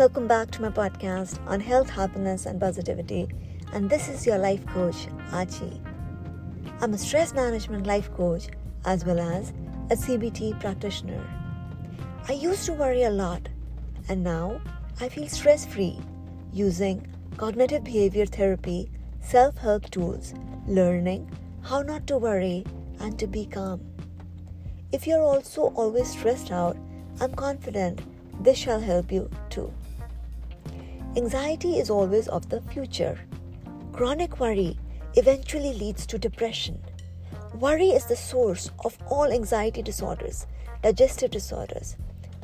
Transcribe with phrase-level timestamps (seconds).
[0.00, 3.28] welcome back to my podcast on health, happiness, and positivity.
[3.74, 5.78] And this is your life coach, Archie.
[6.80, 8.48] I'm a stress management life coach
[8.86, 9.50] as well as
[9.90, 11.22] a CBT practitioner.
[12.26, 13.46] I used to worry a lot,
[14.08, 14.62] and now
[15.02, 15.98] I feel stress free
[16.50, 18.90] using cognitive behavior therapy,
[19.20, 20.32] self help tools,
[20.66, 21.30] learning
[21.60, 22.64] how not to worry
[23.00, 23.82] and to be calm.
[24.92, 26.78] If you're also always stressed out,
[27.20, 28.00] I'm confident
[28.42, 29.70] this shall help you too.
[31.16, 33.18] Anxiety is always of the future.
[33.92, 34.78] Chronic worry
[35.16, 36.80] eventually leads to depression.
[37.52, 40.46] Worry is the source of all anxiety disorders,
[40.82, 41.96] digestive disorders,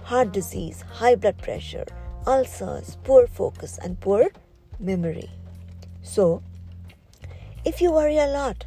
[0.03, 1.85] heart disease, high blood pressure,
[2.27, 4.31] ulcers, poor focus, and poor
[4.81, 5.31] memory.
[6.03, 6.43] So,
[7.65, 8.65] if you worry a lot,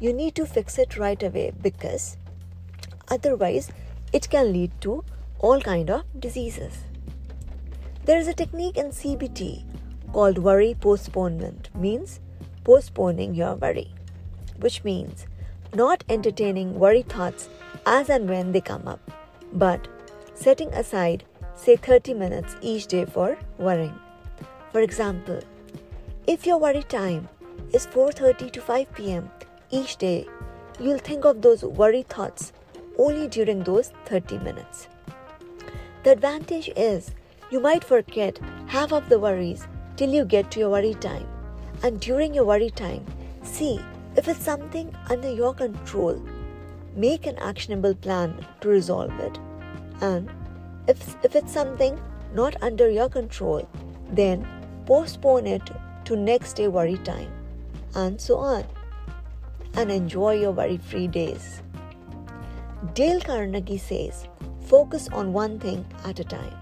[0.00, 2.16] you need to fix it right away because
[3.10, 3.70] otherwise
[4.14, 5.04] it can lead to
[5.40, 6.84] all kind of diseases.
[8.04, 9.62] There is a technique in CBT
[10.12, 12.18] called worry postponement means
[12.64, 13.90] postponing your worry
[14.58, 15.26] which means
[15.72, 17.48] not entertaining worry thoughts
[17.86, 19.12] as and when they come up
[19.52, 19.86] but
[20.34, 21.22] setting aside
[21.54, 23.98] say 30 minutes each day for worrying.
[24.72, 25.40] For example,
[26.26, 27.28] if your worry time
[27.72, 29.30] is 4:30 to 5 pm
[29.70, 30.26] each day,
[30.80, 32.52] you'll think of those worry thoughts
[32.98, 34.88] only during those 30 minutes.
[36.02, 37.12] The advantage is
[37.52, 41.26] you might forget half of the worries till you get to your worry time.
[41.82, 43.04] And during your worry time,
[43.42, 43.78] see
[44.16, 46.22] if it's something under your control.
[46.96, 49.38] Make an actionable plan to resolve it.
[50.00, 50.30] And
[50.88, 52.00] if, if it's something
[52.32, 53.68] not under your control,
[54.10, 54.46] then
[54.86, 55.70] postpone it
[56.06, 57.30] to next day worry time.
[57.94, 58.64] And so on.
[59.74, 61.60] And enjoy your worry free days.
[62.94, 64.26] Dale Carnegie says,
[64.62, 66.61] Focus on one thing at a time.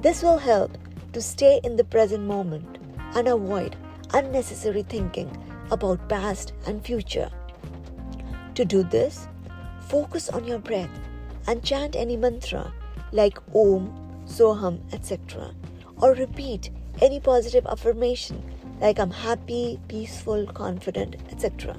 [0.00, 0.78] This will help
[1.12, 2.78] to stay in the present moment
[3.16, 3.74] and avoid
[4.14, 5.28] unnecessary thinking
[5.72, 7.30] about past and future.
[8.54, 9.26] To do this,
[9.88, 10.90] focus on your breath
[11.48, 12.72] and chant any mantra
[13.10, 15.52] like Om, Soham, etc.
[16.00, 16.70] Or repeat
[17.02, 18.40] any positive affirmation
[18.80, 21.76] like I'm happy, peaceful, confident, etc.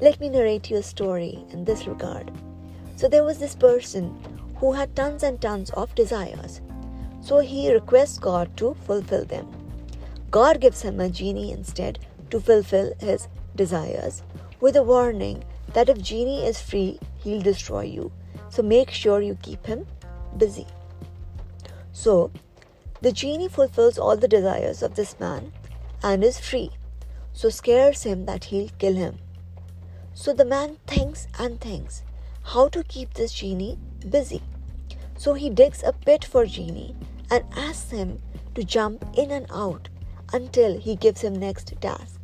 [0.00, 2.30] Let me narrate you a story in this regard.
[2.96, 4.16] So there was this person
[4.56, 6.62] who had tons and tons of desires.
[7.26, 9.48] So he requests God to fulfill them.
[10.30, 11.98] God gives him a genie instead
[12.30, 13.26] to fulfill his
[13.56, 14.22] desires
[14.60, 15.42] with a warning
[15.72, 18.12] that if genie is free, he'll destroy you.
[18.48, 19.88] So make sure you keep him
[20.36, 20.68] busy.
[21.90, 22.30] So
[23.00, 25.52] the genie fulfills all the desires of this man
[26.04, 26.70] and is free.
[27.32, 29.18] So scares him that he'll kill him.
[30.14, 32.04] So the man thinks and thinks
[32.54, 34.42] how to keep this genie busy.
[35.18, 36.94] So he digs a pit for Genie
[37.30, 38.20] and asks him
[38.54, 39.88] to jump in and out
[40.32, 42.20] until he gives him next task.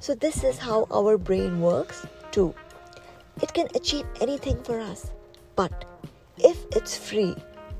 [0.00, 2.54] So this is how our brain works too.
[3.42, 5.10] It can achieve anything for us,
[5.56, 5.84] but
[6.38, 7.34] if it's free,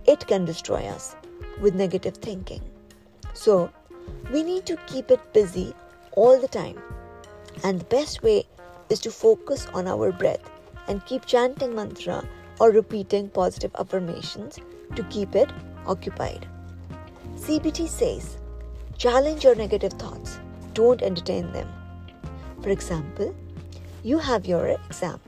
[0.07, 1.15] it can destroy us
[1.61, 2.63] with negative thinking.
[3.35, 3.71] So
[4.33, 5.75] we need to keep it busy
[6.13, 6.81] all the time.
[7.63, 8.45] And the best way
[8.89, 10.51] is to focus on our breath
[10.87, 12.27] and keep chanting mantra
[12.61, 14.59] or repeating positive affirmations
[14.97, 15.51] to keep it
[15.87, 16.47] occupied.
[17.37, 18.39] CBT says
[18.97, 20.39] challenge your negative thoughts,
[20.75, 21.69] don't entertain them.
[22.63, 23.35] For example,
[24.03, 25.21] you have your exam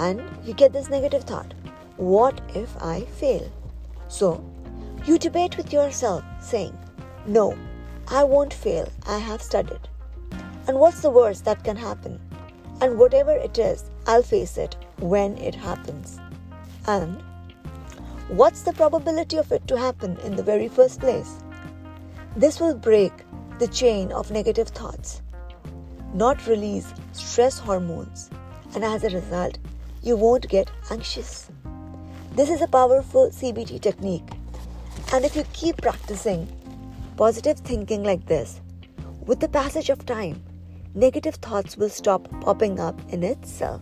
[0.00, 1.54] and you get this negative thought
[1.96, 3.50] what if I fail?
[4.08, 4.44] So,
[5.06, 6.76] you debate with yourself saying,
[7.26, 7.56] No,
[8.08, 9.88] I won't fail, I have studied.
[10.68, 12.20] And what's the worst that can happen?
[12.82, 16.20] And whatever it is, I'll face it when it happens.
[16.86, 17.22] And
[18.28, 21.38] what's the probability of it to happen in the very first place?
[22.36, 23.12] This will break
[23.60, 25.22] the chain of negative thoughts,
[26.12, 28.28] not release stress hormones,
[28.74, 29.58] and as a result,
[30.02, 31.50] you won't get anxious.
[32.32, 34.28] This is a powerful CBT technique,
[35.12, 36.48] and if you keep practicing
[37.16, 38.60] positive thinking like this,
[39.24, 40.42] with the passage of time,
[40.94, 43.80] negative thoughts will stop popping up in itself.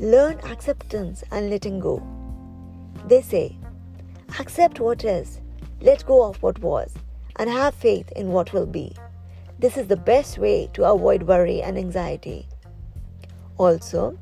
[0.00, 2.02] Learn acceptance and letting go.
[3.06, 3.56] They say,
[4.38, 5.40] accept what is,
[5.80, 6.92] let go of what was,
[7.36, 8.94] and have faith in what will be.
[9.58, 12.46] This is the best way to avoid worry and anxiety.
[13.58, 14.18] Also,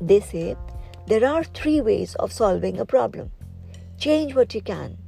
[0.00, 0.56] they say
[1.06, 3.30] there are three ways of solving a problem
[3.98, 4.98] change what you can,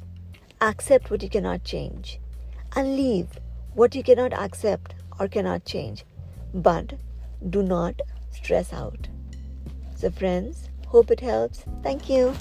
[0.61, 2.21] accept what you cannot change,
[2.77, 3.27] and leave
[3.75, 6.05] what you cannot accept or cannot change.
[6.53, 6.95] But
[7.51, 8.01] do not
[8.31, 9.09] stress out.
[9.97, 11.65] So, friends, hope it helps.
[11.83, 12.35] Thank you.